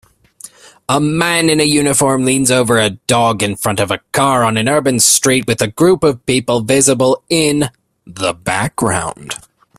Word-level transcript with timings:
A 0.89 0.99
man 0.99 1.47
in 1.47 1.59
uniform 1.59 2.25
leans 2.25 2.49
over 2.49 2.79
a 2.79 2.89
dog 2.89 3.43
in 3.43 3.55
front 3.55 3.79
of 3.79 3.91
car 4.11 4.43
on 4.43 4.57
an 4.57 4.67
urban 4.67 4.99
street 4.99 5.45
with 5.45 5.61
a 5.61 5.67
group 5.67 6.03
of 6.03 6.25
people 6.25 6.61
visible 6.63 7.23
in 7.29 7.65
the 8.07 8.33
background 8.33 9.35